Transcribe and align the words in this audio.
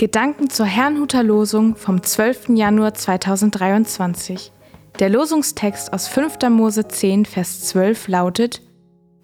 Gedanken 0.00 0.48
zur 0.48 0.64
Herrnhuter 0.64 1.22
Losung 1.22 1.76
vom 1.76 2.02
12. 2.02 2.56
Januar 2.56 2.94
2023. 2.94 4.50
Der 4.98 5.10
Losungstext 5.10 5.92
aus 5.92 6.08
5. 6.08 6.38
Mose 6.48 6.88
10, 6.88 7.26
Vers 7.26 7.60
12 7.68 8.08
lautet: 8.08 8.62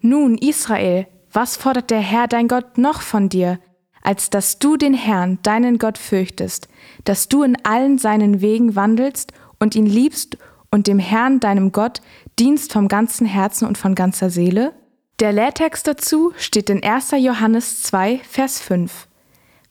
Nun, 0.01 0.37
Israel, 0.37 1.07
was 1.33 1.57
fordert 1.57 1.89
der 1.89 2.01
Herr 2.01 2.27
dein 2.27 2.47
Gott 2.47 2.77
noch 2.77 3.01
von 3.01 3.27
dir, 3.27 3.57
als 4.03 4.29
dass 4.29 4.59
du 4.59 4.77
den 4.77 4.93
Herrn, 4.93 5.39
deinen 5.41 5.79
Gott, 5.79 5.97
fürchtest, 5.97 6.67
dass 7.05 7.27
du 7.27 7.41
in 7.41 7.57
allen 7.65 7.97
seinen 7.97 8.41
Wegen 8.41 8.75
wandelst 8.75 9.33
und 9.57 9.73
ihn 9.73 9.87
liebst 9.87 10.37
und 10.69 10.85
dem 10.85 10.99
Herrn, 10.99 11.39
deinem 11.39 11.71
Gott, 11.71 12.03
dienst 12.37 12.71
vom 12.71 12.87
ganzen 12.87 13.25
Herzen 13.25 13.67
und 13.67 13.79
von 13.79 13.95
ganzer 13.95 14.29
Seele? 14.29 14.73
Der 15.19 15.33
Lehrtext 15.33 15.87
dazu 15.87 16.33
steht 16.37 16.69
in 16.69 16.83
1. 16.83 17.13
Johannes 17.17 17.81
2, 17.81 18.19
Vers 18.29 18.59
5. 18.61 19.06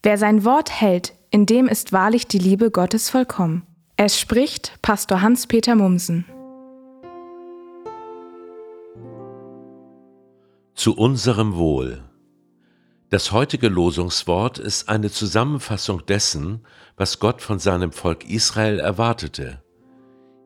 Wer 0.06 0.19
sein 0.19 0.45
Wort 0.45 0.70
hält, 0.70 1.15
in 1.33 1.46
dem 1.46 1.66
ist 1.66 1.92
wahrlich 1.92 2.28
die 2.28 2.38
Liebe 2.38 2.70
Gottes 2.70 3.10
vollkommen. 3.10 3.66
Es 3.96 4.20
spricht 4.20 4.80
Pastor 4.80 5.20
Hans-Peter 5.20 5.74
Mumsen. 5.74 6.24
Zu 10.77 10.96
unserem 10.96 11.56
Wohl. 11.56 12.05
Das 13.10 13.32
heutige 13.32 13.66
Losungswort 13.66 14.60
ist 14.60 14.88
eine 14.88 15.10
Zusammenfassung 15.10 16.07
dessen, 16.07 16.65
was 16.96 17.18
Gott 17.18 17.43
von 17.43 17.59
seinem 17.59 17.91
Volk 17.91 18.30
Israel 18.30 18.79
erwartete. 18.79 19.60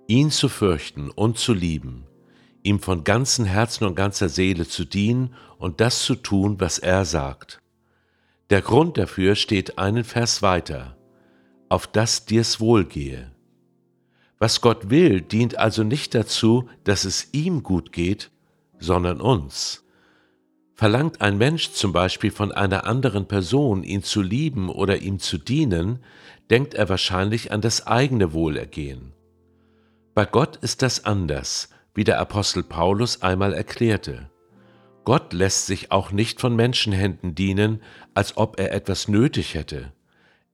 Ihn 0.07 0.31
zu 0.31 0.49
fürchten 0.49 1.11
und 1.11 1.37
zu 1.37 1.53
lieben, 1.53 2.07
ihm 2.63 2.81
von 2.81 3.05
ganzem 3.05 3.45
Herzen 3.45 3.85
und 3.85 3.95
ganzer 3.95 4.31
Seele 4.31 4.67
zu 4.67 4.87
dienen 4.87 5.35
und 5.59 5.83
das 5.83 6.03
zu 6.03 6.15
tun, 6.15 6.59
was 6.61 6.79
er 6.79 7.05
sagt. 7.05 7.60
Der 8.51 8.63
Grund 8.63 8.99
dafür 8.99 9.37
steht 9.37 9.79
einen 9.79 10.03
Vers 10.03 10.43
weiter, 10.43 10.97
auf 11.69 11.87
das 11.87 12.25
dir's 12.25 12.59
wohlgehe. 12.59 13.31
Was 14.39 14.61
Gott 14.61 14.91
will, 14.91 15.21
dient 15.21 15.57
also 15.57 15.85
nicht 15.85 16.17
dazu, 16.17 16.69
dass 16.83 17.05
es 17.05 17.33
ihm 17.33 17.63
gut 17.63 17.93
geht, 17.93 18.33
sondern 18.81 19.21
uns. 19.21 19.85
Verlangt 20.75 21.21
ein 21.21 21.39
Mensch 21.39 21.71
zum 21.71 21.93
Beispiel 21.93 22.33
von 22.33 22.51
einer 22.51 22.87
anderen 22.87 23.29
Person, 23.29 23.85
ihn 23.85 24.03
zu 24.03 24.21
lieben 24.21 24.69
oder 24.69 24.97
ihm 24.97 25.21
zu 25.21 25.39
dienen, 25.39 26.01
denkt 26.49 26.75
er 26.75 26.89
wahrscheinlich 26.89 27.53
an 27.53 27.61
das 27.61 27.87
eigene 27.87 28.33
Wohlergehen. 28.33 29.13
Bei 30.15 30.25
Gott 30.25 30.57
ist 30.57 30.83
das 30.83 31.05
anders, 31.05 31.69
wie 31.95 32.03
der 32.03 32.19
Apostel 32.19 32.65
Paulus 32.65 33.23
einmal 33.23 33.53
erklärte. 33.53 34.31
Gott 35.05 35.33
lässt 35.33 35.67
sich 35.67 35.91
auch 35.91 36.13
nicht 36.13 36.41
von 36.41 36.55
Menschenhänden 36.55 37.35
dienen, 37.35 37.83
als 38.15 38.37
ob 38.37 38.61
er 38.61 38.73
etwas 38.73 39.09
nötig 39.09 39.55
hätte. 39.55 39.93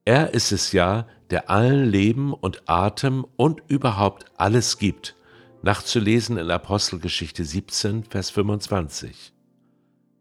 Er 0.05 0.33
ist 0.33 0.51
es 0.51 0.71
ja, 0.71 1.07
der 1.29 1.49
allen 1.49 1.85
Leben 1.89 2.33
und 2.33 2.69
Atem 2.69 3.25
und 3.35 3.61
überhaupt 3.67 4.25
alles 4.37 4.77
gibt, 4.77 5.15
nachzulesen 5.61 6.37
in 6.37 6.49
Apostelgeschichte 6.49 7.43
17, 7.43 8.05
Vers 8.05 8.29
25. 8.29 9.33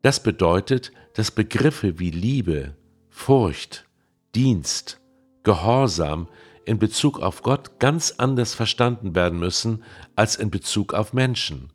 Das 0.02 0.22
bedeutet, 0.22 0.92
dass 1.14 1.30
Begriffe 1.30 1.98
wie 1.98 2.10
Liebe, 2.10 2.76
Furcht, 3.08 3.86
Dienst, 4.34 5.00
Gehorsam 5.44 6.28
in 6.64 6.80
Bezug 6.80 7.20
auf 7.20 7.42
Gott 7.42 7.78
ganz 7.78 8.14
anders 8.18 8.54
verstanden 8.54 9.14
werden 9.14 9.38
müssen 9.38 9.84
als 10.16 10.34
in 10.34 10.50
Bezug 10.50 10.94
auf 10.94 11.12
Menschen. 11.12 11.72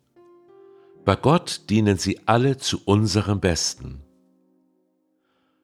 Bei 1.04 1.16
Gott 1.16 1.62
dienen 1.72 1.98
sie 1.98 2.20
alle 2.28 2.58
zu 2.58 2.80
unserem 2.86 3.40
Besten. 3.40 4.04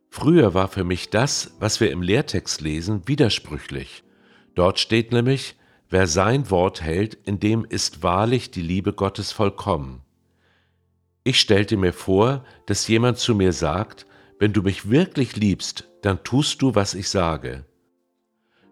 Früher 0.09 0.55
war 0.55 0.67
für 0.67 0.83
mich 0.83 1.11
das, 1.11 1.51
was 1.59 1.79
wir 1.79 1.91
im 1.91 2.01
Lehrtext 2.01 2.61
lesen, 2.61 3.07
widersprüchlich. 3.07 4.03
Dort 4.55 4.79
steht 4.79 5.11
nämlich, 5.11 5.55
wer 5.89 6.07
sein 6.07 6.49
Wort 6.49 6.81
hält, 6.81 7.13
in 7.25 7.39
dem 7.39 7.65
ist 7.65 8.01
wahrlich 8.01 8.49
die 8.49 8.63
Liebe 8.63 8.93
Gottes 8.93 9.31
vollkommen. 9.31 10.01
Ich 11.23 11.39
stellte 11.39 11.77
mir 11.77 11.93
vor, 11.93 12.43
dass 12.65 12.87
jemand 12.87 13.19
zu 13.19 13.35
mir 13.35 13.53
sagt, 13.53 14.07
wenn 14.39 14.53
du 14.53 14.63
mich 14.63 14.89
wirklich 14.89 15.35
liebst, 15.35 15.87
dann 16.01 16.23
tust 16.23 16.63
du, 16.63 16.73
was 16.73 16.95
ich 16.95 17.09
sage. 17.09 17.65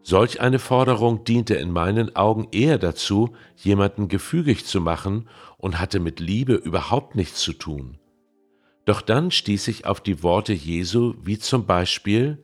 Solch 0.08 0.40
eine 0.40 0.60
Forderung 0.60 1.24
diente 1.24 1.56
in 1.56 1.72
meinen 1.72 2.16
Augen 2.16 2.48
eher 2.52 2.78
dazu, 2.78 3.34
jemanden 3.56 4.08
gefügig 4.08 4.64
zu 4.64 4.80
machen 4.80 5.28
und 5.58 5.80
hatte 5.80 6.00
mit 6.00 6.20
Liebe 6.20 6.54
überhaupt 6.54 7.16
nichts 7.16 7.40
zu 7.40 7.54
tun. 7.54 7.98
Doch 8.86 9.02
dann 9.02 9.32
stieß 9.32 9.68
ich 9.68 9.88
auf 9.88 10.02
die 10.02 10.22
Worte 10.22 10.54
Jesu, 10.54 11.16
wie 11.24 11.40
zum 11.40 11.66
Beispiel, 11.66 12.38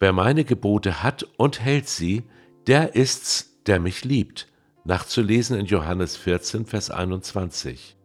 Wer 0.00 0.12
meine 0.12 0.44
Gebote 0.44 1.04
hat 1.04 1.24
und 1.36 1.60
hält 1.60 1.88
sie, 1.88 2.24
der 2.66 2.96
ist's, 2.96 3.60
der 3.66 3.78
mich 3.78 4.02
liebt, 4.04 4.48
nachzulesen 4.82 5.56
in 5.56 5.66
Johannes 5.66 6.16
14, 6.16 6.66
Vers 6.66 6.90
21. 6.90 7.96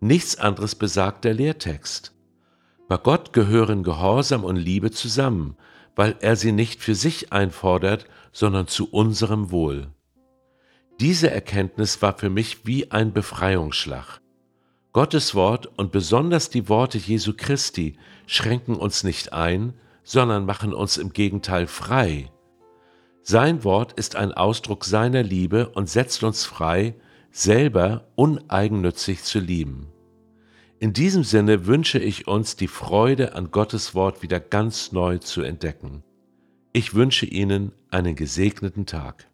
Nichts 0.00 0.36
anderes 0.36 0.74
besagt 0.74 1.24
der 1.24 1.32
Lehrtext. 1.32 2.12
Bei 2.86 2.98
Gott 2.98 3.32
gehören 3.32 3.82
Gehorsam 3.82 4.44
und 4.44 4.56
Liebe 4.56 4.90
zusammen, 4.90 5.56
weil 5.96 6.16
er 6.20 6.36
sie 6.36 6.52
nicht 6.52 6.82
für 6.82 6.94
sich 6.94 7.32
einfordert, 7.32 8.06
sondern 8.32 8.66
zu 8.66 8.90
unserem 8.90 9.50
Wohl. 9.50 9.88
Diese 11.00 11.30
Erkenntnis 11.30 12.02
war 12.02 12.16
für 12.16 12.30
mich 12.30 12.66
wie 12.66 12.90
ein 12.90 13.12
Befreiungsschlag. 13.12 14.20
Gottes 14.92 15.34
Wort 15.34 15.66
und 15.76 15.90
besonders 15.90 16.50
die 16.50 16.68
Worte 16.68 16.98
Jesu 16.98 17.32
Christi 17.36 17.96
schränken 18.26 18.76
uns 18.76 19.02
nicht 19.02 19.32
ein, 19.32 19.74
sondern 20.04 20.44
machen 20.46 20.72
uns 20.72 20.98
im 20.98 21.12
Gegenteil 21.12 21.66
frei. 21.66 22.30
Sein 23.22 23.64
Wort 23.64 23.94
ist 23.94 24.16
ein 24.16 24.32
Ausdruck 24.32 24.84
seiner 24.84 25.22
Liebe 25.22 25.70
und 25.70 25.88
setzt 25.88 26.22
uns 26.22 26.44
frei, 26.44 26.94
selber 27.32 28.06
uneigennützig 28.14 29.24
zu 29.24 29.40
lieben. 29.40 29.93
In 30.80 30.92
diesem 30.92 31.22
Sinne 31.24 31.66
wünsche 31.66 31.98
ich 31.98 32.26
uns 32.26 32.56
die 32.56 32.66
Freude 32.66 33.34
an 33.34 33.50
Gottes 33.50 33.94
Wort 33.94 34.22
wieder 34.22 34.40
ganz 34.40 34.92
neu 34.92 35.18
zu 35.18 35.42
entdecken. 35.42 36.02
Ich 36.72 36.94
wünsche 36.94 37.26
Ihnen 37.26 37.72
einen 37.90 38.16
gesegneten 38.16 38.84
Tag. 38.84 39.28